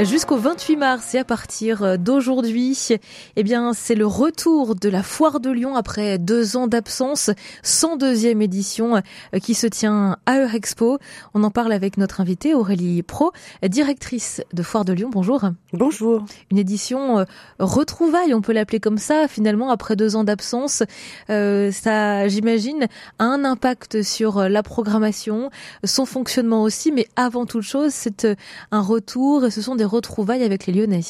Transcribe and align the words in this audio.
Jusqu'au 0.00 0.36
28 0.36 0.76
mars 0.76 1.14
et 1.14 1.18
à 1.18 1.24
partir 1.24 1.96
d'aujourd'hui, 1.98 2.88
eh 3.36 3.42
bien, 3.44 3.72
c'est 3.72 3.94
le 3.94 4.06
retour 4.06 4.74
de 4.74 4.88
la 4.88 5.02
foire 5.02 5.38
de 5.38 5.50
Lyon 5.50 5.76
après 5.76 6.18
deux 6.18 6.56
ans 6.56 6.66
d'absence, 6.66 7.30
102e 7.62 8.42
édition 8.42 8.96
euh, 8.96 9.38
qui 9.38 9.54
se 9.54 9.66
tient 9.66 10.16
à 10.26 10.40
Eurexpo. 10.40 10.98
On 11.34 11.44
en 11.44 11.50
parle 11.50 11.72
avec 11.72 11.98
notre 11.98 12.20
invitée 12.20 12.52
Aurélie 12.52 13.02
Pro, 13.02 13.30
directrice 13.62 14.42
de 14.52 14.62
Foire 14.64 14.84
de 14.84 14.92
Lyon. 14.92 15.10
Bonjour. 15.12 15.42
Bonjour. 15.72 16.24
Une 16.50 16.58
édition 16.58 17.20
euh, 17.20 17.24
retrouvaille, 17.60 18.34
on 18.34 18.40
peut 18.40 18.52
l'appeler 18.52 18.80
comme 18.80 18.98
ça, 18.98 19.28
finalement, 19.28 19.70
après 19.70 19.94
deux 19.94 20.16
ans 20.16 20.24
d'absence. 20.24 20.82
Euh, 21.30 21.70
ça, 21.70 22.26
j'imagine, 22.26 22.88
a 23.20 23.24
un 23.24 23.44
impact 23.44 24.02
sur 24.02 24.48
la 24.48 24.62
programmation, 24.64 25.50
son 25.84 26.06
fonctionnement 26.06 26.62
aussi, 26.62 26.90
mais 26.90 27.06
avant 27.14 27.46
toute 27.46 27.62
chose, 27.62 27.92
c'est 27.92 28.26
un 28.72 28.80
retour 28.80 29.44
et 29.44 29.50
ce 29.50 29.62
sont 29.62 29.76
des 29.76 29.81
retrouvailles 29.84 30.44
avec 30.44 30.66
les 30.66 30.72
Lyonnais. 30.72 31.02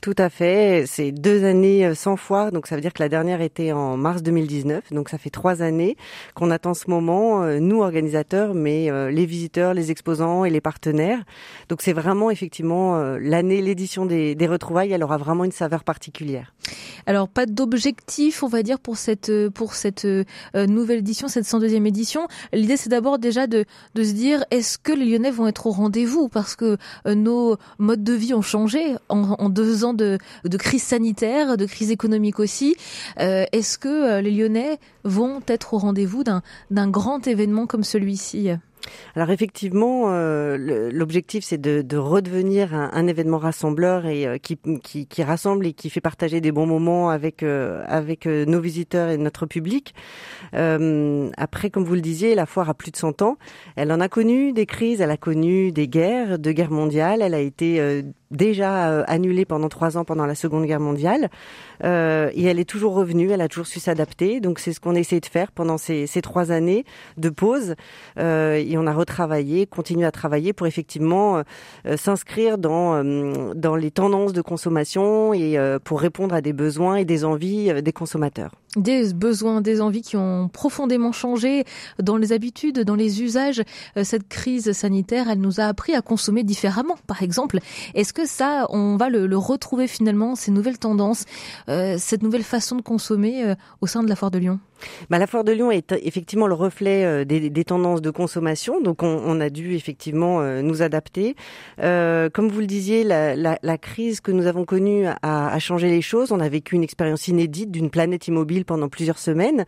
Tout 0.00 0.14
à 0.16 0.30
fait. 0.30 0.84
C'est 0.86 1.12
deux 1.12 1.44
années 1.44 1.84
euh, 1.84 1.94
sans 1.94 2.16
foire, 2.16 2.52
donc 2.52 2.66
ça 2.66 2.74
veut 2.74 2.80
dire 2.80 2.94
que 2.94 3.02
la 3.02 3.10
dernière 3.10 3.42
était 3.42 3.72
en 3.72 3.98
mars 3.98 4.22
2019. 4.22 4.94
Donc 4.94 5.10
ça 5.10 5.18
fait 5.18 5.28
trois 5.28 5.60
années 5.60 5.98
qu'on 6.34 6.50
attend 6.50 6.72
ce 6.72 6.88
moment, 6.88 7.42
euh, 7.42 7.58
nous 7.58 7.82
organisateurs, 7.82 8.54
mais 8.54 8.90
euh, 8.90 9.10
les 9.10 9.26
visiteurs, 9.26 9.74
les 9.74 9.90
exposants 9.90 10.46
et 10.46 10.50
les 10.50 10.62
partenaires. 10.62 11.22
Donc 11.68 11.82
c'est 11.82 11.92
vraiment 11.92 12.30
effectivement 12.30 12.98
l'année, 13.18 13.60
l'édition 13.60 14.06
des, 14.06 14.34
des 14.34 14.46
retrouvailles, 14.46 14.92
elle 14.92 15.02
aura 15.02 15.18
vraiment 15.18 15.44
une 15.44 15.52
saveur 15.52 15.84
particulière. 15.84 16.54
Alors 17.06 17.28
pas 17.28 17.44
d'objectif, 17.44 18.42
on 18.42 18.48
va 18.48 18.62
dire 18.62 18.78
pour 18.78 18.96
cette 18.96 19.30
pour 19.50 19.74
cette 19.74 20.06
nouvelle 20.54 20.98
édition, 20.98 21.28
cette 21.28 21.44
102e 21.44 21.86
édition. 21.86 22.26
L'idée 22.52 22.76
c'est 22.76 22.88
d'abord 22.90 23.18
déjà 23.18 23.46
de 23.46 23.64
de 23.94 24.04
se 24.04 24.12
dire 24.12 24.44
est-ce 24.50 24.78
que 24.78 24.92
les 24.92 25.04
Lyonnais 25.04 25.30
vont 25.30 25.46
être 25.46 25.66
au 25.66 25.70
rendez-vous? 25.70 26.28
Parce 26.28 26.56
que 26.56 26.76
nos 27.06 27.56
modes 27.78 28.04
de 28.04 28.12
vie 28.12 28.34
ont 28.34 28.42
changé 28.42 28.96
en 29.08 29.48
deux 29.48 29.84
ans 29.84 29.89
de, 29.94 30.18
crise 30.58 30.82
sanitaire, 30.82 31.56
de 31.56 31.66
crise 31.66 31.90
économique 31.90 32.38
aussi. 32.38 32.76
Euh, 33.20 33.44
Est-ce 33.52 33.78
que 33.78 33.88
euh, 33.88 34.20
les 34.20 34.30
Lyonnais 34.30 34.78
vont 35.04 35.40
être 35.46 35.74
au 35.74 35.78
rendez-vous 35.78 36.24
d'un 36.24 36.88
grand 36.88 37.26
événement 37.26 37.66
comme 37.66 37.84
celui-ci? 37.84 38.50
Alors 39.14 39.30
effectivement, 39.30 40.04
euh, 40.06 40.90
l'objectif 40.90 41.44
c'est 41.44 41.60
de, 41.60 41.82
de, 41.82 41.96
redevenir 41.98 42.74
un, 42.74 43.06
événement 43.06 43.36
rassembleur 43.36 44.06
et 44.06 44.40
qui, 44.40 45.22
rassemble 45.22 45.66
et 45.66 45.74
qui 45.74 45.90
fait 45.90 46.00
partager 46.00 46.40
des 46.40 46.50
bons 46.50 46.64
moments 46.64 47.10
avec 47.10 47.42
nos 47.42 48.60
visiteurs 48.60 49.10
et 49.10 49.18
notre 49.18 49.44
public. 49.44 49.94
après, 50.52 51.68
comme 51.70 51.84
vous 51.84 51.94
le 51.94 52.00
disiez, 52.00 52.34
la 52.34 52.46
foire 52.46 52.70
a 52.70 52.74
plus 52.74 52.90
de 52.90 52.96
100 52.96 53.20
ans. 53.20 53.36
Elle 53.76 53.92
en 53.92 54.00
a 54.00 54.08
connu 54.08 54.52
des 54.54 54.64
crises, 54.64 55.02
elle 55.02 55.10
a 55.10 55.18
connu 55.18 55.72
des 55.72 55.86
guerres, 55.86 56.38
deux 56.38 56.52
guerres 56.52 56.72
mondiales. 56.72 57.20
Elle 57.20 57.34
a 57.34 57.40
été 57.40 58.02
déjà 58.30 59.02
annulée 59.04 59.44
pendant 59.44 59.68
trois 59.68 59.96
ans 59.96 60.04
pendant 60.04 60.26
la 60.26 60.34
Seconde 60.34 60.66
Guerre 60.66 60.80
mondiale 60.80 61.30
et 61.82 62.44
elle 62.44 62.58
est 62.58 62.68
toujours 62.68 62.94
revenue. 62.94 63.30
Elle 63.30 63.40
a 63.40 63.48
toujours 63.48 63.66
su 63.66 63.80
s'adapter. 63.80 64.40
Donc 64.40 64.58
c'est 64.58 64.72
ce 64.72 64.80
qu'on 64.80 64.94
essaie 64.94 65.20
de 65.20 65.26
faire 65.26 65.52
pendant 65.52 65.78
ces, 65.78 66.06
ces 66.06 66.22
trois 66.22 66.52
années 66.52 66.84
de 67.16 67.28
pause 67.28 67.74
et 68.16 68.76
on 68.76 68.86
a 68.86 68.92
retravaillé, 68.92 69.66
continue 69.66 70.04
à 70.04 70.12
travailler 70.12 70.52
pour 70.52 70.66
effectivement 70.66 71.38
euh, 71.38 71.42
euh, 71.86 71.96
s'inscrire 71.96 72.58
dans 72.58 72.94
euh, 72.94 73.54
dans 73.54 73.76
les 73.76 73.90
tendances 73.90 74.32
de 74.32 74.42
consommation 74.42 75.34
et 75.34 75.58
pour 75.84 76.00
répondre 76.00 76.34
à 76.34 76.40
des 76.40 76.52
besoins 76.52 76.96
et 76.96 77.04
des 77.04 77.24
envies 77.24 77.82
des 77.82 77.92
consommateurs. 77.92 78.59
Des 78.76 79.12
besoins, 79.12 79.60
des 79.60 79.80
envies 79.80 80.02
qui 80.02 80.16
ont 80.16 80.48
profondément 80.48 81.12
changé 81.12 81.64
dans 82.00 82.16
les 82.16 82.32
habitudes, 82.32 82.80
dans 82.80 82.94
les 82.94 83.22
usages. 83.22 83.62
Cette 84.02 84.28
crise 84.28 84.72
sanitaire, 84.72 85.28
elle 85.28 85.40
nous 85.40 85.60
a 85.60 85.64
appris 85.64 85.94
à 85.94 86.02
consommer 86.02 86.44
différemment, 86.44 86.96
par 87.06 87.22
exemple. 87.22 87.58
Est-ce 87.94 88.12
que 88.12 88.26
ça, 88.26 88.66
on 88.70 88.96
va 88.96 89.08
le, 89.08 89.26
le, 89.26 89.36
retrouver 89.36 89.86
finalement, 89.86 90.36
ces 90.36 90.50
nouvelles 90.50 90.78
tendances, 90.78 91.24
cette 91.66 92.22
nouvelle 92.22 92.44
façon 92.44 92.76
de 92.76 92.82
consommer 92.82 93.54
au 93.80 93.86
sein 93.86 94.02
de 94.02 94.08
la 94.08 94.16
Foire 94.16 94.30
de 94.30 94.38
Lyon? 94.38 94.60
Bah, 95.08 95.18
la 95.18 95.26
foire 95.26 95.44
de 95.44 95.52
Lyon 95.52 95.70
est 95.70 95.92
effectivement 96.02 96.46
le 96.46 96.54
reflet 96.54 97.04
euh, 97.04 97.24
des, 97.24 97.64
tendances 97.64 98.02
de 98.02 98.10
consommation, 98.10 98.80
donc 98.80 99.02
on, 99.02 99.40
a 99.40 99.50
dû 99.50 99.74
effectivement 99.74 100.40
euh, 100.40 100.62
nous 100.62 100.82
adapter. 100.82 101.36
Euh, 101.80 102.30
comme 102.30 102.48
vous 102.48 102.60
le 102.60 102.66
disiez, 102.66 103.04
la, 103.04 103.78
crise 103.78 104.20
que 104.20 104.32
nous 104.32 104.46
avons 104.46 104.64
connue 104.64 105.06
a, 105.06 105.18
a, 105.22 105.58
changé 105.58 105.88
les 105.88 106.02
choses. 106.02 106.32
On 106.32 106.40
a 106.40 106.48
vécu 106.48 106.74
une 106.74 106.82
expérience 106.82 107.28
inédite 107.28 107.70
d'une 107.70 107.90
planète 107.90 108.28
immobile 108.28 108.64
pendant 108.64 108.88
plusieurs 108.88 109.18
semaines, 109.18 109.64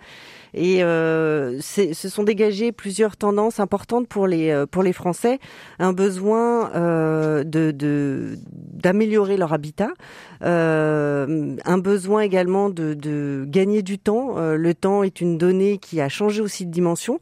et 0.54 0.82
euh, 0.82 1.60
se 1.60 2.08
sont 2.08 2.24
dégagées 2.24 2.72
plusieurs 2.72 3.16
tendances 3.16 3.60
importantes 3.60 4.06
pour 4.06 4.26
les 4.26 4.50
euh, 4.50 4.66
pour 4.66 4.82
les 4.82 4.92
Français. 4.92 5.38
Un 5.78 5.92
besoin 5.92 6.70
euh, 6.74 7.42
de 7.44 8.36
d'améliorer 8.52 9.36
leur 9.36 9.52
habitat, 9.52 9.90
un 10.42 11.78
besoin 11.78 12.22
également 12.22 12.68
de, 12.68 12.94
de 12.94 13.44
gagner 13.48 13.82
du 13.82 13.98
temps. 13.98 14.36
le 14.38 14.74
temps 14.74 15.01
est 15.02 15.20
une 15.20 15.38
donnée 15.38 15.78
qui 15.78 16.00
a 16.00 16.08
changé 16.08 16.40
aussi 16.40 16.66
de 16.66 16.70
dimension. 16.70 17.18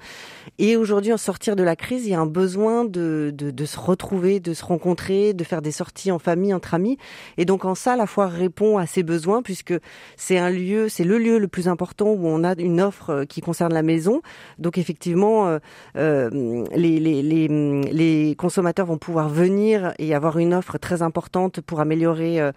Et 0.59 0.77
aujourd'hui, 0.77 1.13
en 1.13 1.17
sortir 1.17 1.57
de 1.57 1.63
la 1.63 1.77
crise, 1.77 2.07
il 2.07 2.11
y 2.11 2.15
a 2.15 2.21
un 2.21 2.27
besoin 2.27 2.85
de, 2.85 3.33
de, 3.35 3.51
de, 3.51 3.65
se 3.65 3.79
retrouver, 3.79 4.41
de 4.41 4.53
se 4.53 4.65
rencontrer, 4.65 5.33
de 5.33 5.45
faire 5.45 5.63
des 5.63 5.73
sorties 5.73 6.13
en 6.13 6.19
famille, 6.19 6.53
entre 6.53 6.75
amis. 6.75 6.99
Et 7.39 7.45
donc 7.45 7.65
en 7.65 7.75
ça, 7.75 7.97
la 7.97 8.07
foire 8.07 8.31
répond 8.31 8.79
à 8.79 8.87
ces 8.87 9.03
besoins 9.03 9.43
puisque 9.43 9.75
c'est 10.17 10.39
un 10.39 10.51
lieu, 10.51 10.89
c'est 10.89 11.05
le 11.05 11.19
lieu 11.19 11.39
le 11.39 11.49
plus 11.49 11.69
important 11.69 12.11
où 12.11 12.27
on 12.27 12.45
a 12.45 12.55
une 12.59 12.81
offre 12.81 13.25
qui 13.25 13.41
concerne 13.41 13.73
la 13.73 13.83
maison. 13.83 14.21
Donc 14.59 14.79
effectivement, 14.79 15.47
euh, 15.47 15.59
euh 15.97 16.31
les, 16.75 17.01
les, 17.01 17.23
les, 17.23 17.49
les, 17.49 18.35
consommateurs 18.37 18.87
vont 18.87 18.99
pouvoir 18.99 19.29
venir 19.29 19.95
et 19.99 20.15
avoir 20.15 20.39
une 20.39 20.55
offre 20.55 20.79
très 20.79 21.03
importante 21.03 21.61
pour 21.61 21.81
améliorer 21.81 22.41
euh, 22.41 22.53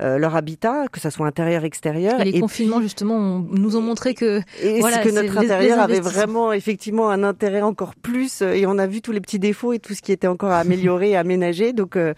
euh 0.00 0.18
leur 0.18 0.36
habitat, 0.36 0.86
que 0.88 1.00
ce 1.00 1.10
soit 1.10 1.26
intérieur, 1.26 1.64
extérieur. 1.64 2.20
Et 2.20 2.24
les 2.24 2.40
confinements 2.40 2.80
justement 2.80 3.40
nous 3.50 3.76
ont 3.76 3.82
montré 3.82 4.14
que, 4.14 4.40
et 4.76 4.80
voilà, 4.80 4.98
que 4.98 5.08
notre 5.08 5.36
intérieur 5.38 5.78
avait 5.80 6.00
vraiment 6.00 6.52
effectivement 6.52 7.10
un 7.10 7.22
intérêt 7.22 7.62
encore 7.62 7.94
plus 7.94 8.42
euh, 8.42 8.52
et 8.52 8.66
on 8.66 8.78
a 8.78 8.86
vu 8.86 9.00
tous 9.00 9.12
les 9.12 9.20
petits 9.20 9.38
défauts 9.38 9.72
et 9.72 9.78
tout 9.78 9.94
ce 9.94 10.02
qui 10.02 10.12
était 10.12 10.26
encore 10.26 10.50
à 10.50 10.58
améliorer 10.58 11.16
aménager. 11.16 11.72
Donc 11.72 11.96
euh, 11.96 12.14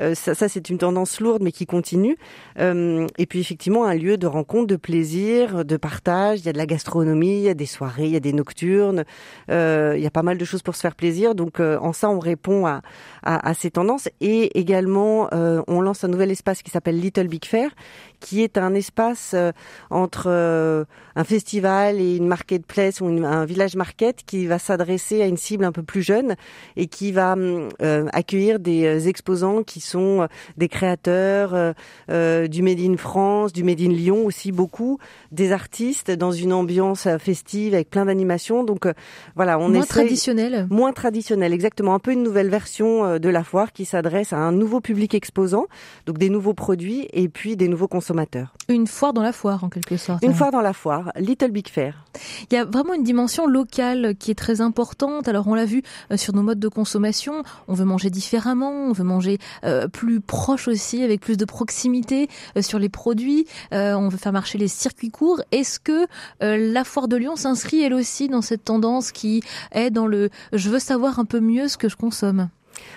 euh, 0.00 0.14
ça, 0.14 0.34
ça 0.34 0.48
c'est 0.48 0.70
une 0.70 0.78
tendance 0.78 1.20
lourde 1.20 1.42
mais 1.42 1.52
qui 1.52 1.66
continue. 1.66 2.16
et 2.58 3.26
puis 3.28 3.40
effectivement 3.40 3.84
un 3.84 3.94
lieu 3.94 4.16
de 4.16 4.26
rencontre, 4.26 4.66
de 4.66 4.76
plaisir, 4.76 5.64
de 5.64 5.76
partage. 5.76 6.40
Il 6.40 6.46
y 6.46 6.48
a 6.48 6.52
de 6.52 6.58
la 6.58 6.66
gastronomie, 6.66 7.38
il 7.38 7.42
y 7.42 7.48
a 7.48 7.54
des 7.54 7.66
soirées, 7.66 8.06
il 8.06 8.12
y 8.12 8.16
a 8.16 8.20
des 8.20 8.32
nocturnes. 8.32 9.04
il 9.48 10.00
y 10.00 10.06
a 10.06 10.10
pas 10.12 10.22
mal 10.22 10.38
de 10.38 10.44
choses 10.44 10.62
pour 10.62 10.76
se 10.76 10.80
faire 10.80 10.94
plaisir. 10.94 11.34
Donc 11.34 11.60
en 11.60 11.92
ça 11.92 12.10
on 12.10 12.18
répond 12.18 12.66
à, 12.66 12.82
à, 13.22 13.48
à 13.48 13.54
ces 13.54 13.70
tendances 13.70 14.08
et 14.20 14.58
également 14.58 15.28
on 15.32 15.80
lance 15.80 16.04
un 16.04 16.08
nouvel 16.08 16.30
espace 16.30 16.62
qui 16.62 16.70
s'appelle 16.70 16.98
Little 16.98 17.28
Big 17.28 17.44
Fair 17.44 17.70
qui 18.20 18.42
est 18.42 18.56
un 18.56 18.74
espace 18.74 19.34
entre 19.90 20.28
un 21.16 21.24
festival 21.24 21.93
et 22.00 22.16
une 22.16 22.26
marketplace 22.26 23.00
ou 23.00 23.06
un 23.06 23.44
village 23.44 23.76
market 23.76 24.22
qui 24.26 24.46
va 24.46 24.58
s'adresser 24.58 25.22
à 25.22 25.26
une 25.26 25.36
cible 25.36 25.64
un 25.64 25.72
peu 25.72 25.82
plus 25.82 26.02
jeune 26.02 26.34
et 26.76 26.86
qui 26.86 27.12
va 27.12 27.36
euh, 27.36 28.06
accueillir 28.12 28.58
des 28.58 28.84
euh, 28.84 29.08
exposants 29.08 29.62
qui 29.62 29.80
sont 29.80 30.22
euh, 30.22 30.26
des 30.56 30.68
créateurs 30.68 31.74
euh, 32.10 32.48
du 32.48 32.62
Made 32.62 32.80
in 32.80 32.96
France, 32.96 33.52
du 33.52 33.64
Made 33.64 33.80
in 33.80 33.88
Lyon 33.88 34.24
aussi 34.24 34.52
beaucoup, 34.52 34.98
des 35.32 35.52
artistes 35.52 36.10
dans 36.10 36.32
une 36.32 36.52
ambiance 36.52 37.08
festive 37.18 37.74
avec 37.74 37.90
plein 37.90 38.06
d'animations. 38.06 38.64
Donc 38.64 38.86
voilà, 39.36 39.58
on 39.58 39.68
moins 39.68 39.80
essaie, 39.80 39.88
traditionnel. 39.88 40.66
Moins 40.70 40.92
traditionnel, 40.92 41.52
exactement. 41.52 41.94
Un 41.94 41.98
peu 41.98 42.12
une 42.12 42.22
nouvelle 42.22 42.48
version 42.48 43.18
de 43.18 43.28
la 43.28 43.44
foire 43.44 43.72
qui 43.72 43.84
s'adresse 43.84 44.32
à 44.32 44.38
un 44.38 44.52
nouveau 44.52 44.80
public 44.80 45.14
exposant, 45.14 45.66
donc 46.06 46.18
des 46.18 46.30
nouveaux 46.30 46.54
produits 46.54 47.08
et 47.12 47.28
puis 47.28 47.56
des 47.56 47.68
nouveaux 47.68 47.88
consommateurs. 47.88 48.54
Une 48.68 48.86
foire 48.86 49.12
dans 49.12 49.22
la 49.22 49.32
foire 49.32 49.64
en 49.64 49.68
quelque 49.68 49.96
sorte. 49.96 50.22
Une 50.24 50.34
foire 50.34 50.50
dans 50.50 50.62
la 50.62 50.72
foire, 50.72 51.12
Little 51.16 51.50
Big 51.50 51.68
Fair. 51.68 51.83
Il 52.50 52.54
y 52.54 52.56
a 52.56 52.64
vraiment 52.64 52.94
une 52.94 53.02
dimension 53.02 53.46
locale 53.46 54.14
qui 54.18 54.30
est 54.30 54.36
très 54.36 54.60
importante. 54.60 55.28
Alors 55.28 55.48
on 55.48 55.54
l'a 55.54 55.64
vu 55.64 55.82
euh, 56.10 56.16
sur 56.16 56.34
nos 56.34 56.42
modes 56.42 56.60
de 56.60 56.68
consommation, 56.68 57.42
on 57.68 57.74
veut 57.74 57.84
manger 57.84 58.10
différemment, 58.10 58.70
on 58.70 58.92
veut 58.92 59.04
manger 59.04 59.38
euh, 59.64 59.88
plus 59.88 60.20
proche 60.20 60.68
aussi, 60.68 61.02
avec 61.02 61.20
plus 61.20 61.36
de 61.36 61.44
proximité 61.44 62.28
euh, 62.56 62.62
sur 62.62 62.78
les 62.78 62.88
produits, 62.88 63.46
on 63.72 64.08
veut 64.08 64.18
faire 64.18 64.32
marcher 64.32 64.58
les 64.58 64.68
circuits 64.68 65.10
courts. 65.10 65.40
Est-ce 65.52 65.78
que 65.78 66.06
la 66.40 66.84
foire 66.84 67.08
de 67.08 67.16
Lyon 67.16 67.36
s'inscrit 67.36 67.82
elle 67.82 67.94
aussi 67.94 68.28
dans 68.28 68.42
cette 68.42 68.64
tendance 68.64 69.12
qui 69.12 69.42
est 69.72 69.90
dans 69.90 70.06
le 70.06 70.30
je 70.52 70.70
veux 70.70 70.78
savoir 70.78 71.18
un 71.18 71.24
peu 71.24 71.40
mieux 71.40 71.68
ce 71.68 71.76
que 71.76 71.88
je 71.88 71.96
consomme 71.96 72.48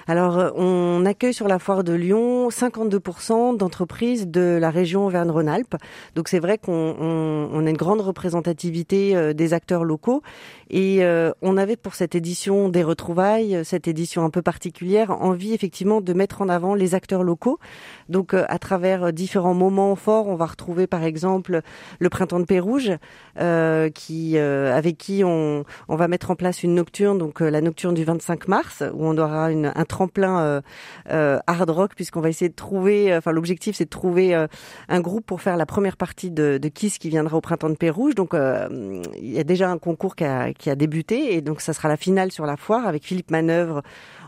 Alors, 0.08 0.38
euh, 0.38 0.52
on 0.56 1.06
accueille 1.06 1.34
sur 1.34 1.48
la 1.48 1.60
foire 1.60 1.84
de 1.84 1.94
Lyon 1.94 2.50
52% 2.50 3.58
d'entreprises 3.58 4.28
de 4.28 4.58
la 4.60 4.70
région 4.70 5.06
Auvergne-Rhône-Alpes. 5.06 5.76
Donc, 6.16 6.28
c'est 6.30 6.40
vrai 6.40 6.58
qu'on 6.58 7.66
a 7.66 7.70
une 7.70 7.78
grande 7.78 8.02
représentativité 8.02 9.16
euh, 9.16 9.34
des 9.34 9.54
acteurs 9.54 9.84
locaux. 9.84 10.22
Et 10.70 11.04
euh, 11.04 11.32
on 11.42 11.58
avait 11.58 11.76
pour 11.76 11.96
cette 11.96 12.16
édition 12.16 12.70
des 12.70 12.84
retrouvailles, 12.84 13.62
cette 13.64 13.88
édition 13.88 14.24
un 14.24 14.30
peu 14.30 14.42
particulière, 14.42 15.12
envie 15.22 15.54
effectivement 15.54 16.02
de 16.02 16.14
mettre 16.14 16.42
en 16.42 16.50
avant 16.50 16.74
les 16.74 16.96
acteurs 16.96 17.24
locaux. 17.24 17.60
Donc, 18.10 18.34
à 18.34 18.60
travers 18.60 19.14
différents 19.14 19.54
moments 19.54 19.96
forts, 19.96 20.28
on 20.28 20.36
va 20.36 20.46
retrouver 20.46 20.88
par 20.88 21.04
exemple 21.04 21.62
le 22.00 22.10
printemps 22.10 22.40
de 22.40 22.46
Pérouge, 22.46 22.92
avec 23.36 23.94
qui 24.98 25.24
on, 25.24 25.64
on 25.88 25.96
va 25.96 26.08
mettre 26.08 26.32
en 26.32 26.36
place 26.36 26.64
une 26.64 26.76
nocturne, 26.76 27.18
donc 27.18 27.40
la 27.40 27.62
nocturne 27.62 27.94
du 27.94 28.04
25 28.04 28.48
mars, 28.48 28.84
où 28.94 29.06
on 29.06 29.18
aura 29.18 29.52
une 29.52 29.67
un 29.76 29.86
tremplin 29.86 30.40
euh, 30.40 30.62
euh, 31.10 31.40
hard 31.48 31.70
rock 31.70 31.92
puisqu'on 31.96 32.22
va 32.22 32.30
essayer 32.30 32.50
de 32.50 32.56
trouver. 32.56 33.16
Enfin, 33.16 33.32
l'objectif 33.32 33.76
c'est 33.76 33.86
de 33.86 33.90
trouver 33.90 34.36
euh, 34.36 34.48
un 34.90 35.02
groupe 35.02 35.26
pour 35.26 35.42
faire 35.42 35.58
la 35.58 35.66
première 35.66 35.98
partie 35.98 36.32
de, 36.32 36.58
de 36.62 36.68
Kiss 36.68 36.98
qui 36.98 37.10
viendra 37.10 37.38
au 37.38 37.42
printemps 37.42 37.70
de 37.70 37.76
Pérouge. 37.76 38.16
Donc, 38.16 38.34
il 38.34 39.32
y 39.32 39.40
a 39.40 39.44
déjà 39.44 39.70
un 39.70 39.78
concours 39.78 40.16
qui 40.16 40.24
a, 40.24 40.54
qui 40.54 40.70
a 40.70 40.76
débuté 40.76 41.36
et 41.36 41.42
donc 41.42 41.62
ça 41.62 41.74
sera 41.74 41.88
la 41.88 41.98
finale 41.98 42.32
sur 42.32 42.46
la 42.46 42.58
foire 42.58 42.88
avec 42.88 43.04
Philippe 43.04 43.32
Manœuvre 43.32 43.82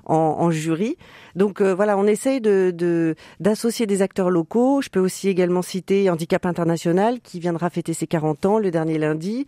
en, 0.09 0.35
en 0.39 0.51
jury. 0.51 0.97
Donc 1.35 1.61
euh, 1.61 1.73
voilà, 1.73 1.97
on 1.97 2.05
essaye 2.05 2.41
de 2.41 3.15
d'associer 3.39 3.85
des 3.85 4.01
acteurs 4.01 4.29
locaux. 4.29 4.81
Je 4.81 4.89
peux 4.89 4.99
aussi 4.99 5.29
également 5.29 5.61
citer 5.61 6.09
Handicap 6.09 6.45
International 6.45 7.19
qui 7.21 7.39
viendra 7.39 7.69
fêter 7.69 7.93
ses 7.93 8.07
40 8.07 8.45
ans 8.45 8.59
le 8.59 8.71
dernier 8.71 8.97
lundi, 8.97 9.45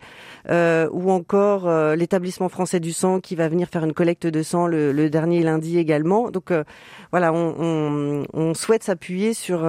euh, 0.48 0.88
ou 0.92 1.10
encore 1.10 1.68
euh, 1.68 1.96
l'établissement 1.96 2.48
français 2.48 2.80
du 2.80 2.92
sang 2.92 3.20
qui 3.20 3.34
va 3.34 3.48
venir 3.48 3.68
faire 3.68 3.84
une 3.84 3.92
collecte 3.92 4.26
de 4.26 4.42
sang 4.42 4.66
le, 4.66 4.92
le 4.92 5.10
dernier 5.10 5.42
lundi 5.42 5.78
également. 5.78 6.30
Donc 6.30 6.50
euh, 6.50 6.62
voilà, 7.10 7.32
on, 7.32 7.54
on, 7.58 8.26
on 8.32 8.54
souhaite 8.54 8.84
s'appuyer 8.84 9.34
sur 9.34 9.68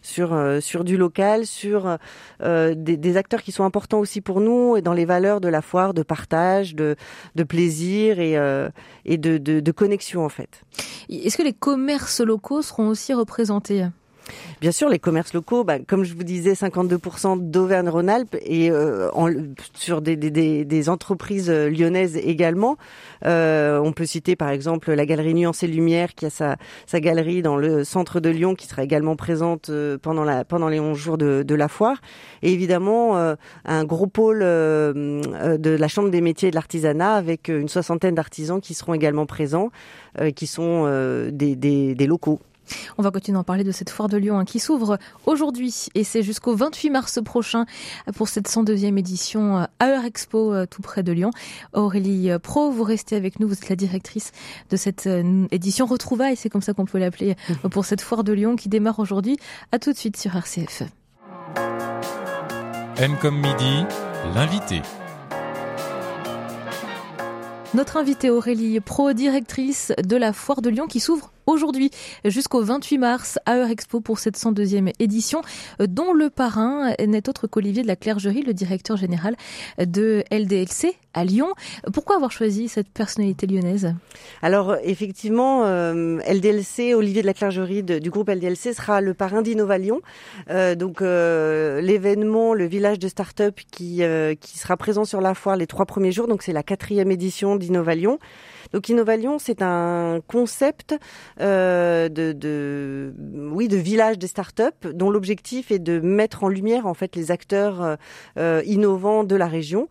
sur 0.00 0.38
sur 0.60 0.84
du 0.84 0.96
local, 0.96 1.44
sur 1.46 1.98
des, 2.40 2.74
des, 2.74 3.16
acteurs 3.16 3.42
qui 3.42 3.52
sont 3.52 3.64
importants 3.64 3.98
aussi 3.98 4.20
pour 4.20 4.40
nous 4.40 4.76
et 4.76 4.82
dans 4.82 4.94
les 4.94 5.04
valeurs 5.04 5.40
de 5.40 5.48
la 5.48 5.60
foire, 5.60 5.92
de 5.92 6.02
partage, 6.02 6.74
de 6.74 6.96
de 7.34 7.42
plaisir 7.42 8.20
et 8.20 8.36
et 9.04 9.18
de, 9.18 9.38
de, 9.38 9.60
de 9.60 9.72
connexion 9.72 10.11
Est-ce 11.08 11.36
que 11.36 11.42
les 11.42 11.52
commerces 11.52 12.20
locaux 12.20 12.62
seront 12.62 12.88
aussi 12.88 13.14
représentés? 13.14 13.86
Bien 14.62 14.70
sûr, 14.70 14.88
les 14.88 15.00
commerces 15.00 15.34
locaux, 15.34 15.64
bah, 15.64 15.80
comme 15.80 16.04
je 16.04 16.14
vous 16.14 16.22
disais, 16.22 16.52
52% 16.52 17.50
d'Auvergne-Rhône-Alpes 17.50 18.36
et 18.42 18.70
euh, 18.70 19.10
en, 19.12 19.28
sur 19.74 20.00
des, 20.00 20.14
des, 20.14 20.64
des, 20.64 20.88
entreprises 20.88 21.50
euh, 21.50 21.68
lyonnaises 21.68 22.16
également. 22.16 22.76
Euh, 23.26 23.80
on 23.80 23.90
peut 23.90 24.06
citer 24.06 24.36
par 24.36 24.50
exemple 24.50 24.92
la 24.92 25.04
galerie 25.04 25.34
Nuance 25.34 25.64
et 25.64 25.66
Lumière 25.66 26.14
qui 26.14 26.26
a 26.26 26.30
sa, 26.30 26.58
sa 26.86 27.00
galerie 27.00 27.42
dans 27.42 27.56
le 27.56 27.82
centre 27.82 28.20
de 28.20 28.30
Lyon 28.30 28.54
qui 28.54 28.68
sera 28.68 28.84
également 28.84 29.16
présente 29.16 29.68
euh, 29.70 29.98
pendant, 30.00 30.22
la, 30.22 30.44
pendant 30.44 30.68
les 30.68 30.78
11 30.78 30.96
jours 30.96 31.18
de, 31.18 31.42
de 31.42 31.54
la 31.56 31.66
foire. 31.66 32.00
Et 32.42 32.52
évidemment, 32.52 33.16
euh, 33.16 33.34
un 33.64 33.82
gros 33.82 34.06
pôle 34.06 34.42
de 34.42 35.70
la 35.70 35.88
Chambre 35.88 36.10
des 36.10 36.20
métiers 36.20 36.46
et 36.46 36.50
de 36.52 36.56
l'artisanat 36.56 37.14
avec 37.14 37.48
une 37.48 37.68
soixantaine 37.68 38.14
d'artisans 38.14 38.60
qui 38.60 38.74
seront 38.74 38.94
également 38.94 39.26
présents, 39.26 39.70
qui 40.36 40.46
sont 40.46 40.86
des, 41.32 41.56
des 41.56 42.06
locaux. 42.06 42.38
On 42.98 43.02
va 43.02 43.10
continuer 43.10 43.38
à 43.38 43.42
parler 43.42 43.64
de 43.64 43.72
cette 43.72 43.90
foire 43.90 44.08
de 44.08 44.16
Lyon 44.16 44.38
hein, 44.38 44.44
qui 44.44 44.58
s'ouvre 44.58 44.98
aujourd'hui 45.26 45.86
et 45.94 46.04
c'est 46.04 46.22
jusqu'au 46.22 46.54
28 46.54 46.90
mars 46.90 47.18
prochain 47.24 47.66
pour 48.16 48.28
cette 48.28 48.48
102e 48.48 48.98
édition 48.98 49.58
euh, 49.58 49.64
à 49.78 50.06
Expo 50.06 50.52
euh, 50.52 50.66
tout 50.66 50.82
près 50.82 51.02
de 51.02 51.12
Lyon. 51.12 51.30
Aurélie 51.72 52.30
euh, 52.30 52.38
Pro, 52.38 52.70
vous 52.70 52.84
restez 52.84 53.16
avec 53.16 53.40
nous, 53.40 53.48
vous 53.48 53.54
êtes 53.54 53.68
la 53.68 53.76
directrice 53.76 54.32
de 54.70 54.76
cette 54.76 55.08
édition 55.50 55.86
Retrouvailles, 55.86 56.36
c'est 56.36 56.48
comme 56.48 56.62
ça 56.62 56.72
qu'on 56.72 56.84
peut 56.84 56.98
l'appeler 56.98 57.36
pour 57.70 57.84
cette 57.84 58.00
foire 58.00 58.24
de 58.24 58.32
Lyon 58.32 58.56
qui 58.56 58.68
démarre 58.68 58.98
aujourd'hui. 58.98 59.36
À 59.72 59.78
tout 59.78 59.92
de 59.92 59.98
suite 59.98 60.16
sur 60.16 60.34
RCF. 60.34 60.82
M 62.98 63.16
comme 63.20 63.36
midi, 63.36 63.84
l'invité. 64.34 64.82
Notre 67.74 67.96
invitée 67.96 68.28
Aurélie 68.28 68.80
Pro, 68.80 69.14
directrice 69.14 69.94
de 70.04 70.16
la 70.16 70.34
foire 70.34 70.60
de 70.60 70.68
Lyon 70.68 70.86
qui 70.86 71.00
s'ouvre 71.00 71.32
aujourd'hui 71.52 71.90
jusqu'au 72.24 72.62
28 72.62 72.98
mars 72.98 73.38
à 73.46 73.58
Eurexpo 73.58 74.00
pour 74.00 74.18
cette 74.18 74.36
102e 74.36 74.92
édition, 74.98 75.42
dont 75.78 76.12
le 76.12 76.30
parrain 76.30 76.94
n'est 76.98 77.28
autre 77.28 77.46
qu'Olivier 77.46 77.82
de 77.82 77.88
la 77.88 77.96
Clergerie, 77.96 78.42
le 78.42 78.54
directeur 78.54 78.96
général 78.96 79.36
de 79.78 80.24
LDLC 80.30 80.96
à 81.14 81.24
Lyon. 81.24 81.48
Pourquoi 81.92 82.16
avoir 82.16 82.32
choisi 82.32 82.68
cette 82.68 82.88
personnalité 82.88 83.46
lyonnaise? 83.46 83.94
Alors 84.40 84.76
effectivement, 84.82 85.64
euh, 85.66 86.18
LDLC, 86.26 86.94
Olivier 86.94 87.22
de 87.22 87.26
la 87.26 87.34
Clergerie 87.34 87.82
du 87.82 88.10
groupe 88.10 88.28
LDLC 88.28 88.72
sera 88.74 89.00
le 89.00 89.14
parrain 89.14 89.42
d'Innova 89.42 89.78
Lyon. 89.78 90.00
Euh, 90.50 90.74
donc 90.74 91.02
euh, 91.02 91.80
l'événement, 91.80 92.54
le 92.54 92.64
village 92.64 92.98
de 92.98 93.08
start-up 93.08 93.60
qui, 93.70 94.02
euh, 94.02 94.34
qui 94.34 94.58
sera 94.58 94.76
présent 94.76 95.04
sur 95.04 95.20
la 95.20 95.34
foire 95.34 95.56
les 95.56 95.66
trois 95.66 95.86
premiers 95.86 96.12
jours. 96.12 96.28
Donc 96.28 96.42
c'est 96.42 96.52
la 96.52 96.62
quatrième 96.62 97.10
édition 97.10 97.56
d'Innova 97.56 97.94
Lyon. 97.94 98.18
Donc 98.72 98.88
Innovalion, 98.88 99.38
c'est 99.38 99.60
un 99.60 100.20
concept 100.26 100.94
euh, 101.42 102.08
de, 102.08 102.32
de, 102.32 103.12
oui, 103.52 103.68
de 103.68 103.76
village 103.76 104.18
des 104.18 104.26
startups 104.26 104.92
dont 104.94 105.10
l'objectif 105.10 105.70
est 105.70 105.78
de 105.78 105.98
mettre 105.98 106.44
en 106.44 106.48
lumière 106.48 106.86
en 106.86 106.94
fait 106.94 107.16
les 107.16 107.30
acteurs 107.30 107.96
euh, 108.38 108.62
innovants 108.64 109.24
de 109.24 109.36
la 109.36 109.46
région. 109.46 109.88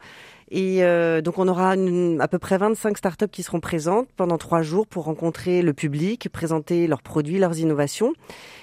Et 0.51 0.83
euh, 0.83 1.21
donc 1.21 1.39
on 1.39 1.48
aura 1.48 1.75
une, 1.75 2.19
à 2.19 2.27
peu 2.27 2.38
près 2.38 2.57
25 2.57 2.98
startups 2.98 3.30
qui 3.31 3.42
seront 3.42 3.62
présentes 3.62 4.09
pendant 4.18 4.38
trois 4.38 4.62
jours 4.62 4.86
pour 4.86 5.06
rencontrer 5.06 5.62
le 5.62 5.71
public, 5.71 6.27
présenter 6.30 6.88
leurs 6.88 7.01
produits, 7.01 7.39
leurs 7.39 7.57
innovations 7.59 8.12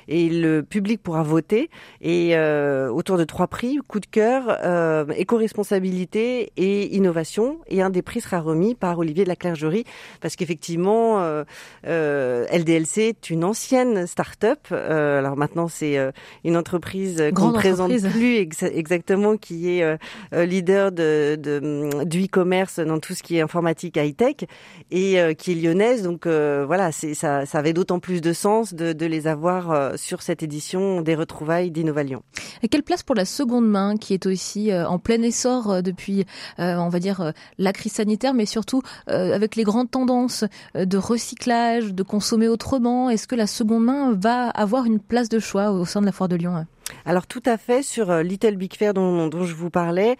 et 0.08 0.28
le 0.28 0.62
public 0.62 1.02
pourra 1.02 1.22
voter 1.22 1.70
et 2.00 2.36
euh, 2.36 2.90
autour 2.90 3.18
de 3.18 3.24
trois 3.24 3.46
prix 3.46 3.78
coup 3.86 4.00
de 4.00 4.06
cœur, 4.06 4.58
euh, 4.64 5.04
éco-responsabilité 5.16 6.50
et 6.56 6.96
innovation. 6.96 7.58
Et 7.68 7.82
un 7.82 7.90
des 7.90 8.02
prix 8.02 8.20
sera 8.20 8.40
remis 8.40 8.74
par 8.74 8.98
Olivier 8.98 9.24
de 9.24 9.28
la 9.28 9.36
Clergerie 9.36 9.84
parce 10.20 10.34
qu'effectivement, 10.34 11.20
euh, 11.20 11.44
euh 11.86 12.46
LDLC 12.50 12.98
est 13.02 13.30
une 13.30 13.44
ancienne 13.44 14.06
start-up. 14.06 14.58
Euh, 14.72 15.18
alors 15.18 15.36
maintenant, 15.36 15.68
c'est 15.68 15.98
une 16.44 16.56
entreprise 16.56 17.22
qu'on 17.34 17.48
ne 17.48 17.52
présente 17.52 17.92
plus 18.10 18.36
ex 18.36 18.62
exactement, 18.62 19.36
qui 19.36 19.70
est 19.70 19.98
leader 20.32 20.90
de, 20.92 21.36
de 21.36 21.60
du 22.04 22.24
e-commerce 22.24 22.78
dans 22.78 22.98
tout 22.98 23.14
ce 23.14 23.22
qui 23.22 23.36
est 23.36 23.40
informatique 23.40 23.96
high-tech 23.96 24.48
et 24.90 25.34
qui 25.36 25.52
est 25.52 25.54
lyonnaise. 25.54 26.02
Donc 26.02 26.26
voilà, 26.26 26.92
c'est 26.92 27.14
ça, 27.14 27.46
ça 27.46 27.58
avait 27.58 27.72
d'autant 27.72 28.00
plus 28.00 28.20
de 28.20 28.32
sens 28.32 28.74
de, 28.74 28.92
de 28.92 29.06
les 29.06 29.26
avoir 29.26 29.98
sur 29.98 30.22
cette 30.22 30.42
édition 30.42 31.02
des 31.02 31.14
retrouvailles 31.14 31.70
d'Innovalion. 31.70 32.22
Et 32.62 32.68
quelle 32.68 32.82
place 32.82 33.02
pour 33.02 33.14
la 33.14 33.24
seconde 33.24 33.68
main 33.68 33.96
qui 33.96 34.14
est 34.14 34.26
aussi 34.26 34.70
euh, 34.70 34.86
en 34.88 34.98
plein 34.98 35.22
essor 35.22 35.70
euh, 35.70 35.80
depuis, 35.82 36.24
euh, 36.58 36.76
on 36.76 36.88
va 36.88 36.98
dire, 36.98 37.32
la 37.58 37.72
crise 37.72 37.92
sanitaire, 37.92 38.34
mais 38.34 38.46
surtout 38.46 38.82
avec 39.06 39.56
les 39.56 39.64
grandes 39.64 39.90
tendances 39.90 40.44
de 40.74 40.98
recyclage, 40.98 41.94
de 41.94 42.02
consommer 42.02 42.48
autrement? 42.48 43.10
Est-ce 43.10 43.26
que 43.26 43.34
la 43.34 43.46
seconde 43.46 43.84
main 43.84 44.12
va 44.12 44.48
avoir 44.50 44.84
une 44.84 45.00
place 45.00 45.28
de 45.28 45.38
choix 45.38 45.70
au 45.70 45.84
sein 45.84 46.00
de 46.00 46.06
la 46.06 46.12
foire 46.12 46.28
de 46.28 46.36
Lyon? 46.36 46.66
Alors 47.08 47.26
tout 47.26 47.42
à 47.46 47.56
fait 47.56 47.82
sur 47.82 48.12
Little 48.18 48.56
Big 48.56 48.74
Fair 48.74 48.92
dont, 48.92 49.30
je 49.30 49.54
vous 49.54 49.70
parlais, 49.70 50.16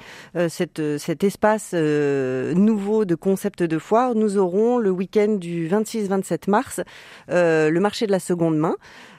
cette, 0.49 0.81
cet 0.97 1.23
espace 1.23 1.75
nouveau 1.75 3.05
de 3.05 3.15
concept 3.15 3.63
de 3.63 3.79
foire, 3.79 4.15
nous 4.15 4.39
aurons 4.39 4.79
le 4.79 4.91
week-end 4.91 5.35
du 5.35 5.69
26-27 5.69 6.51
mars 6.51 6.81
le 7.29 7.79
marché 7.79 8.07
de 8.07 8.13
la 8.13 8.21
seconde 8.21 8.57
main. 8.57 8.77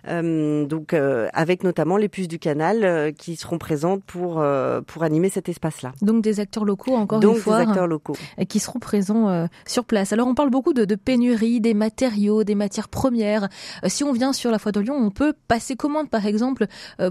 Euh, 0.09 0.65
donc 0.65 0.93
euh, 0.93 1.27
avec 1.33 1.63
notamment 1.63 1.97
les 1.97 2.09
puces 2.09 2.27
du 2.27 2.39
canal 2.39 2.83
euh, 2.83 3.11
qui 3.11 3.35
seront 3.35 3.57
présentes 3.57 4.03
pour 4.03 4.43
pour 4.87 5.03
animer 5.03 5.29
cet 5.29 5.49
espace-là. 5.49 5.91
Donc 6.01 6.23
des 6.23 6.39
acteurs 6.39 6.65
locaux 6.65 6.95
encore 6.95 7.21
une 7.21 7.35
fois. 7.35 7.63
des 7.63 7.69
acteurs 7.69 7.87
locaux 7.87 8.15
qui 8.47 8.59
seront 8.59 8.79
présents 8.79 9.47
sur 9.65 9.85
place. 9.85 10.13
Alors 10.13 10.27
on 10.27 10.35
parle 10.35 10.49
beaucoup 10.49 10.73
de, 10.73 10.85
de, 10.85 10.95
pénurie 10.95 11.61
des 11.61 11.73
matériaux, 11.73 12.43
des 12.43 12.55
matières 12.55 12.89
premières. 12.89 13.49
si 13.87 14.03
on 14.03 14.11
vient 14.11 14.33
sur 14.33 14.51
la 14.51 14.59
Foire 14.59 14.71
de 14.71 14.79
Lyon, 14.79 14.95
on 14.97 15.11
peut 15.11 15.33
passer 15.47 15.75
commande 15.75 16.09
par 16.09 16.25
exemple 16.25 16.67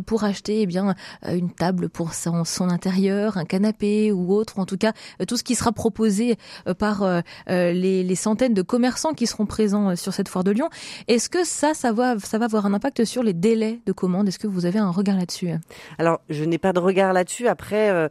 pour 0.07 0.25
acheter 0.25 0.62
eh 0.62 0.67
bien 0.67 0.95
une 1.26 1.50
table 1.50 1.88
pour 1.88 2.14
son, 2.14 2.45
son 2.45 2.71
intérieur, 2.71 3.37
un 3.37 3.45
canapé 3.45 4.12
ou 4.12 4.33
autre. 4.33 4.59
En 4.59 4.67
tout 4.67 4.78
cas, 4.78 4.93
tout 5.26 5.37
ce 5.37 5.45
qui 5.45 5.55
sera 5.55 5.73
proposé 5.73 6.37
par 6.78 7.23
les, 7.49 8.02
les 8.02 8.14
centaines 8.14 8.55
de 8.55 8.62
commerçants 8.62 9.12
qui 9.12 9.26
seront 9.26 9.47
présents 9.47 9.97
sur 9.97 10.14
cette 10.14 10.28
Foire 10.28 10.45
de 10.45 10.50
Lyon. 10.50 10.69
Est-ce 11.09 11.28
que 11.28 11.45
ça, 11.45 11.75
ça 11.75 11.93
va 11.93 12.19
ça 12.19 12.38
va 12.38 12.47
avoir 12.47 12.67
un 12.67 12.75
impact 12.75 12.88
impact 12.88 13.04
sur 13.04 13.23
les 13.23 13.33
délais 13.33 13.80
de 13.87 13.92
commande? 13.92 14.28
Est-ce 14.28 14.38
que 14.38 14.47
vous 14.47 14.66
avez 14.66 14.78
un 14.78 14.90
regard 14.90 15.16
là-dessus? 15.16 15.50
Alors, 15.99 16.21
je 16.28 16.45
n'ai 16.45 16.59
pas 16.59 16.73
de 16.73 16.78
regard 16.78 17.12
là-dessus. 17.12 17.47
Après, 17.47 18.09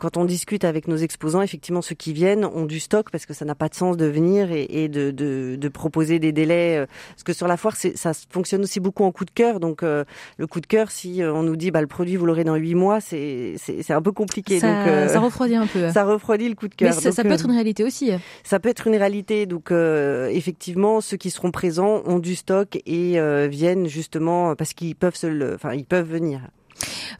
quand 0.00 0.16
on 0.16 0.24
discute 0.24 0.64
avec 0.64 0.88
nos 0.88 0.96
exposants, 0.96 1.42
effectivement, 1.42 1.82
ceux 1.82 1.94
qui 1.94 2.12
viennent 2.12 2.44
ont 2.44 2.66
du 2.66 2.80
stock 2.80 3.10
parce 3.10 3.26
que 3.26 3.34
ça 3.34 3.44
n'a 3.44 3.54
pas 3.54 3.68
de 3.68 3.74
sens 3.74 3.96
de 3.96 4.06
venir 4.06 4.50
et, 4.52 4.88
de, 4.88 5.10
de, 5.10 5.68
proposer 5.68 6.18
des 6.18 6.32
délais. 6.32 6.86
Parce 7.10 7.22
que 7.24 7.32
sur 7.32 7.46
la 7.46 7.56
foire, 7.56 7.76
ça 7.76 8.12
fonctionne 8.30 8.62
aussi 8.62 8.80
beaucoup 8.80 9.04
en 9.04 9.12
coup 9.12 9.24
de 9.24 9.30
cœur. 9.30 9.60
Donc, 9.60 9.82
le 9.82 10.46
coup 10.46 10.60
de 10.60 10.66
cœur, 10.66 10.90
si 10.90 11.20
on 11.22 11.42
nous 11.42 11.56
dit 11.56 11.70
bah, 11.70 11.80
le 11.80 11.86
produit, 11.86 12.16
vous 12.16 12.26
l'aurez 12.26 12.44
dans 12.44 12.56
huit 12.56 12.74
mois, 12.74 13.00
c'est 13.00 13.56
un 13.90 14.02
peu 14.02 14.12
compliqué. 14.12 14.60
Ça, 14.60 14.84
donc, 14.84 15.10
ça 15.10 15.20
refroidit 15.20 15.56
un 15.56 15.66
peu. 15.66 15.90
Ça 15.98 16.04
refroidit 16.04 16.48
le 16.48 16.54
coup 16.54 16.68
de 16.68 16.74
cœur. 16.74 16.94
Mais 16.94 17.12
ça, 17.12 17.24
peut 17.24 17.30
être 17.30 17.46
une 17.46 17.52
réalité 17.52 17.82
aussi. 17.82 18.10
Ça 18.44 18.60
peut 18.60 18.68
être 18.68 18.86
une 18.86 18.96
réalité. 18.96 19.46
Donc, 19.46 19.70
effectivement, 19.72 21.00
ceux 21.00 21.16
qui 21.16 21.30
seront 21.30 21.50
présents 21.50 22.02
ont 22.04 22.18
du 22.18 22.34
stock 22.34 22.78
et 22.86 23.18
viennent 23.48 23.88
justement 24.08 24.56
parce 24.56 24.72
qu'ils 24.72 24.96
peuvent 24.96 25.14
se 25.14 25.26
le, 25.26 25.54
enfin, 25.54 25.74
ils 25.74 25.84
peuvent 25.84 26.08
venir. 26.08 26.40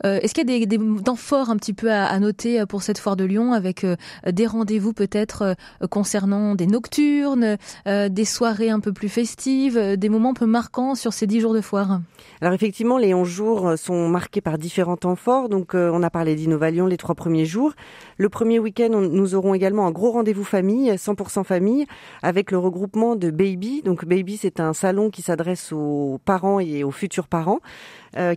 Euh, 0.04 0.18
est-ce 0.22 0.34
qu'il 0.34 0.48
y 0.48 0.54
a 0.54 0.58
des, 0.58 0.78
des, 0.78 1.02
temps 1.02 1.16
forts 1.16 1.50
un 1.50 1.56
petit 1.56 1.72
peu 1.72 1.90
à, 1.90 2.06
à, 2.06 2.18
noter 2.18 2.60
euh, 2.60 2.66
pour 2.66 2.82
cette 2.82 2.98
foire 2.98 3.16
de 3.16 3.24
Lyon 3.24 3.52
avec 3.52 3.84
euh, 3.84 3.96
des 4.30 4.46
rendez-vous 4.46 4.92
peut-être 4.92 5.56
concernant 5.90 6.54
des 6.54 6.66
nocturnes, 6.66 7.56
des 7.86 8.24
soirées 8.24 8.70
un 8.70 8.80
peu 8.80 8.92
plus 8.92 9.08
festives, 9.08 9.96
des 9.96 10.08
moments 10.08 10.30
un 10.30 10.34
peu 10.34 10.46
marquants 10.46 10.94
sur 10.94 11.12
ces 11.12 11.26
dix 11.26 11.40
jours 11.40 11.54
de 11.54 11.60
foire? 11.60 12.00
Alors 12.40 12.52
effectivement, 12.52 12.98
les 12.98 13.14
11 13.14 13.28
jours 13.28 13.72
sont 13.76 14.08
marqués 14.08 14.40
par 14.40 14.58
différents 14.58 14.96
temps 14.96 15.16
forts. 15.16 15.48
Donc 15.48 15.74
on 15.74 16.02
a 16.02 16.10
parlé 16.10 16.34
d'Innovalion 16.34 16.86
les 16.86 16.96
trois 16.96 17.14
premiers 17.14 17.46
jours. 17.46 17.72
Le 18.16 18.28
premier 18.28 18.58
week-end, 18.58 18.90
nous 18.90 19.34
aurons 19.34 19.54
également 19.54 19.86
un 19.86 19.90
gros 19.90 20.12
rendez-vous 20.12 20.44
famille, 20.44 20.90
100% 20.90 21.44
famille, 21.44 21.86
avec 22.22 22.50
le 22.50 22.58
regroupement 22.58 23.16
de 23.16 23.30
Baby. 23.30 23.82
Donc 23.82 24.04
Baby, 24.04 24.36
c'est 24.36 24.60
un 24.60 24.72
salon 24.72 25.10
qui 25.10 25.22
s'adresse 25.22 25.72
aux 25.72 26.20
parents 26.24 26.60
et 26.60 26.84
aux 26.84 26.90
futurs 26.90 27.28
parents, 27.28 27.60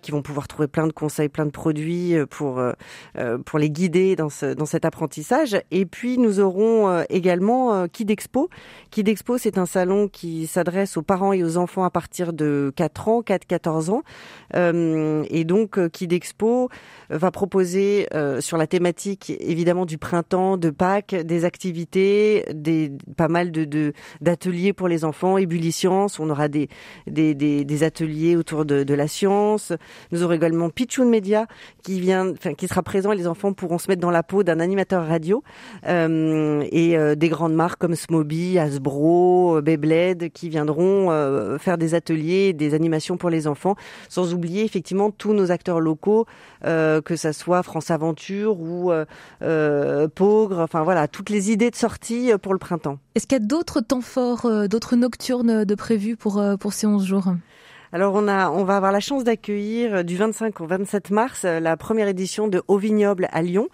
qui 0.01 0.11
vont 0.11 0.21
pouvoir 0.21 0.47
trouver 0.47 0.67
plein 0.67 0.87
de 0.87 0.91
conseils, 0.91 1.29
plein 1.29 1.45
de 1.45 1.51
produits 1.51 2.15
euh, 2.15 2.25
pour 2.25 2.59
euh, 2.59 2.73
euh, 3.17 3.37
pour 3.37 3.59
les 3.59 3.69
guider 3.69 4.15
dans 4.15 4.29
ce 4.29 4.53
dans 4.53 4.65
cet 4.65 4.85
apprentissage. 4.85 5.59
Et 5.71 5.85
puis 5.85 6.17
nous 6.17 6.39
aurons 6.39 7.03
également 7.09 7.87
Kid 7.87 8.09
Expo. 8.09 8.49
Kid 8.89 9.07
Expo, 9.07 9.37
c'est 9.37 9.57
un 9.57 9.65
salon 9.65 10.07
qui 10.07 10.47
s'adresse 10.47 10.97
aux 10.97 11.01
parents 11.01 11.33
et 11.33 11.43
aux 11.43 11.57
enfants 11.57 11.83
à 11.83 11.89
partir 11.89 12.33
de 12.33 12.71
4 12.75 13.07
ans, 13.07 13.21
4-14 13.21 13.91
ans. 13.91 14.03
et 14.53 15.43
donc 15.43 15.79
Kid 15.89 16.13
Expo 16.13 16.69
va 17.09 17.31
proposer 17.31 18.07
sur 18.39 18.57
la 18.57 18.67
thématique 18.67 19.33
évidemment 19.39 19.85
du 19.85 19.97
printemps, 19.97 20.57
de 20.57 20.69
Pâques, 20.69 21.15
des 21.15 21.45
activités, 21.45 22.45
des 22.53 22.91
pas 23.17 23.27
mal 23.27 23.51
de 23.51 23.93
d'ateliers 24.21 24.73
pour 24.73 24.87
les 24.87 25.05
enfants, 25.05 25.37
ébullitions. 25.37 26.07
On 26.19 26.29
aura 26.29 26.47
des 26.47 26.69
des, 27.07 27.33
des, 27.33 27.65
des 27.65 27.83
ateliers 27.83 28.35
autour 28.35 28.65
de, 28.65 28.83
de 28.83 28.93
la 28.93 29.07
science. 29.07 29.60
Nous 30.11 30.23
aurons 30.23 30.33
également 30.33 30.69
Pichoun 30.69 31.09
Media 31.09 31.47
qui 31.83 32.01
sera 32.67 32.83
présent. 32.83 33.11
Les 33.11 33.27
enfants 33.27 33.53
pourront 33.53 33.77
se 33.77 33.87
mettre 33.87 34.01
dans 34.01 34.11
la 34.11 34.23
peau 34.23 34.43
d'un 34.43 34.59
animateur 34.59 35.07
radio 35.07 35.43
euh, 35.87 36.63
et 36.71 36.97
euh, 36.97 37.15
des 37.15 37.29
grandes 37.29 37.53
marques 37.53 37.79
comme 37.79 37.95
Smoby, 37.95 38.57
Hasbro, 38.57 39.57
euh, 39.57 39.61
Beyblade 39.61 40.29
qui 40.29 40.49
viendront 40.49 40.81
faire 41.59 41.77
des 41.77 41.93
ateliers, 41.93 42.53
des 42.53 42.73
animations 42.73 43.17
pour 43.17 43.29
les 43.29 43.47
enfants, 43.47 43.75
sans 44.09 44.33
oublier 44.33 44.63
effectivement 44.63 45.11
tous 45.11 45.33
nos 45.33 45.51
acteurs 45.51 45.79
locaux, 45.79 46.25
que 46.63 47.15
ça 47.15 47.33
soit 47.33 47.63
France 47.63 47.91
Aventure 47.91 48.59
ou 48.59 48.91
Pogre, 50.15 50.59
enfin 50.59 50.83
voilà, 50.83 51.07
toutes 51.07 51.29
les 51.29 51.51
idées 51.51 51.71
de 51.71 51.75
sortie 51.75 52.31
pour 52.41 52.53
le 52.53 52.59
printemps. 52.59 52.97
Est-ce 53.15 53.27
qu'il 53.27 53.37
y 53.37 53.41
a 53.41 53.45
d'autres 53.45 53.81
temps 53.81 54.01
forts, 54.01 54.49
d'autres 54.67 54.95
nocturnes 54.95 55.65
de 55.65 55.75
prévus 55.75 56.15
pour 56.15 56.41
pour 56.59 56.73
ces 56.73 56.87
11 56.87 57.05
jours? 57.05 57.33
Alors 57.93 58.13
on 58.15 58.29
a, 58.29 58.49
on 58.49 58.63
va 58.63 58.77
avoir 58.77 58.93
la 58.93 59.01
chance 59.01 59.25
d'accueillir 59.25 59.95
euh, 59.95 60.03
du 60.03 60.15
25 60.15 60.61
au 60.61 60.65
27 60.65 61.11
mars 61.11 61.41
euh, 61.43 61.59
la 61.59 61.75
première 61.75 62.07
édition 62.07 62.47
de 62.47 62.63
Au 62.69 62.77
Vignoble 62.77 63.27
à 63.31 63.41
Lyon. 63.41 63.67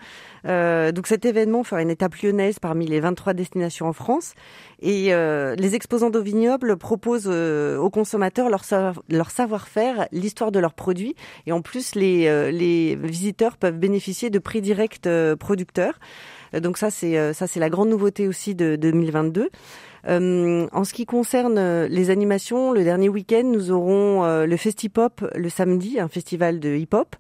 Euh, 0.46 0.92
donc 0.92 1.06
cet 1.06 1.26
événement 1.26 1.64
fera 1.64 1.84
une 1.84 1.92
étape 1.92 2.16
lyonnaise 2.16 2.58
parmi 2.58 2.88
les 2.88 3.00
23 3.00 3.34
destinations 3.34 3.88
en 3.88 3.94
France. 3.94 4.34
Et 4.82 5.14
euh, 5.14 5.54
les 5.56 5.76
exposants 5.76 6.10
d'Au 6.10 6.22
Vignoble 6.22 6.78
proposent 6.78 7.28
aux 7.28 7.90
consommateurs 7.92 8.50
leur, 8.50 8.64
leur 9.10 9.30
savoir-faire, 9.30 10.08
l'histoire 10.12 10.52
de 10.52 10.60
leurs 10.60 10.74
produits. 10.74 11.16
Et 11.46 11.52
en 11.52 11.62
plus, 11.62 11.94
les, 11.94 12.52
les 12.52 12.96
visiteurs 12.96 13.58
peuvent 13.58 13.78
bénéficier 13.78 14.30
de 14.30 14.40
prix 14.40 14.62
directs 14.62 15.08
producteurs. 15.40 16.00
Donc 16.54 16.78
ça, 16.78 16.90
c'est 16.92 17.34
ça, 17.34 17.48
c'est 17.48 17.60
la 17.60 17.70
grande 17.70 17.90
nouveauté 17.90 18.28
aussi 18.28 18.56
de 18.56 18.76
2022. 18.76 19.50
Euh, 20.08 20.68
en 20.72 20.84
ce 20.84 20.94
qui 20.94 21.06
concerne 21.06 21.58
euh, 21.58 21.88
les 21.90 22.10
animations, 22.10 22.72
le 22.72 22.84
dernier 22.84 23.10
week-end, 23.10 23.44
nous 23.44 23.72
aurons 23.72 24.24
euh, 24.24 24.46
le 24.46 24.58
Festipop 24.58 25.26
le 25.36 25.50
samedi, 25.50 26.00
un 26.00 26.08
festival 26.08 26.60
de 26.60 26.76
hip-hop. 26.76 27.16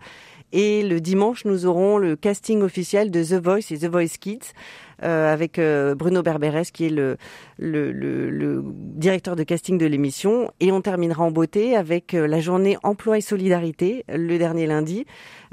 Et 0.53 0.81
le 0.81 1.01
dimanche, 1.01 1.43
nous 1.43 1.65
aurons 1.65 1.97
le 1.97 2.15
casting 2.15 2.61
officiel 2.61 3.11
de 3.11 3.21
The 3.21 3.43
Voice 3.43 3.71
et 3.71 3.79
The 3.79 3.91
Voice 3.91 4.17
Kids. 4.19 4.53
Avec 4.99 5.61
Bruno 5.95 6.23
Berberes 6.23 6.71
qui 6.73 6.87
est 6.87 6.89
le, 6.89 7.17
le, 7.57 7.91
le, 7.91 8.29
le, 8.29 8.63
directeur 8.65 9.35
de 9.35 9.43
casting 9.43 9.77
de 9.77 9.85
l'émission. 9.85 10.51
Et 10.59 10.71
on 10.71 10.81
terminera 10.81 11.23
en 11.23 11.31
beauté 11.31 11.75
avec 11.75 12.13
euh, 12.13 12.27
la 12.27 12.39
journée 12.39 12.77
emploi 12.83 13.17
et 13.17 13.21
solidarité 13.21 14.03
le 14.09 14.37
dernier 14.37 14.67
lundi. 14.67 15.05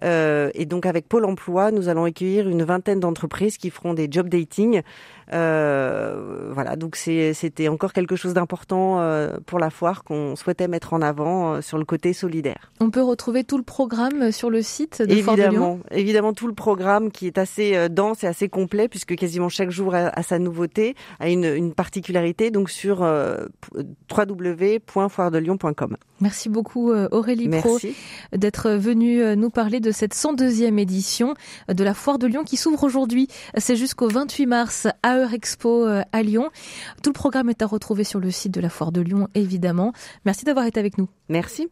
et 0.03 0.67
donc 0.67 0.87
avec 0.87 1.09
Pôle 1.09 1.25
Emploi, 1.25 1.71
nous 1.71 1.89
allons 1.89 2.05
accueillir 2.05 2.49
une 2.49 2.63
vingtaine 2.63 3.01
d'entreprises 3.01 3.57
qui 3.57 3.71
feront 3.71 3.95
des 3.95 4.09
job 4.11 4.29
dating. 4.29 4.83
voilà, 5.31 6.77
donc 6.77 6.97
c'était 6.97 7.69
encore 7.69 7.93
quelque 7.93 8.17
chose 8.17 8.35
d'important 8.35 9.01
pour 9.47 9.59
la 9.59 9.71
foire 9.71 10.05
qu'on 10.05 10.37
souhaitait 10.37 10.69
mettre 10.69 10.93
en 10.93 11.01
avant 11.01 11.63
sur 11.63 11.79
le 11.79 11.85
côté 11.85 12.13
solidaire. 12.13 12.71
On 12.81 12.91
peut 12.91 13.03
retrouver 13.03 13.45
tout 13.45 13.57
le 13.57 13.63
programme 13.63 14.31
sur 14.31 14.51
le 14.51 14.61
site 14.61 15.01
de 15.01 15.11
évidemment, 15.11 15.37
Foire 15.37 15.37
de 15.37 15.57
Lyon? 15.57 15.81
Évidemment, 15.91 16.33
tout 16.35 16.49
le 16.49 16.55
programme 16.55 17.11
qui 17.11 17.27
est 17.27 17.39
assez 17.39 17.89
dense 17.89 18.25
et 18.25 18.27
assez 18.27 18.49
complet 18.49 18.89
puisque 18.89 19.17
quasiment 19.17 19.49
chaque 19.49 19.71
jour 19.71 19.95
à, 19.95 20.23
sa 20.23 20.39
nouveauté, 20.39 20.95
a 21.21 21.29
une, 21.29 21.73
donc 22.51 22.71
sur 22.71 23.03
euh, 23.03 23.47
www.foiredelyon.com. 24.11 25.97
Merci 26.21 26.49
beaucoup 26.49 26.93
euh, 26.93 27.09
Aurélie 27.11 27.49
Pro 27.49 27.79
d'être 28.33 28.71
venue 28.71 29.21
euh, 29.21 29.37
nous 29.37 29.51
parler 29.51 29.81
de 29.81 29.91
cette 29.91 30.15
102e 30.15 30.79
édition 30.79 31.35
de 31.69 31.85
la 31.85 31.95
Foire 31.95 32.19
de 32.19 32.27
Lyon 32.27 32.45
qui 32.45 32.57
s'ouvre 32.57 32.85
aujourd'hui. 32.85 33.29
C'est 33.57 33.77
jusqu'au 33.77 34.09
28 34.09 34.47
mars 34.47 34.87
à 35.03 35.19
Eurexpo 35.19 35.85
à 35.85 36.23
Lyon. 36.23 36.51
Tout 37.03 37.11
le 37.11 37.15
programme 37.15 37.51
est 37.51 37.63
à 37.63 37.67
retrouver 37.67 38.05
sur 38.05 38.21
le 38.21 38.31
site 38.31 38.53
de 38.53 38.61
la 38.61 38.69
Foire 38.69 38.93
de 38.93 39.01
Lyon 39.01 39.29
évidemment. 39.35 39.93
Merci 40.25 40.45
d'avoir 40.45 40.67
été 40.67 40.81
avec 40.81 40.99
nous. 40.99 41.09
Merci. 41.29 41.69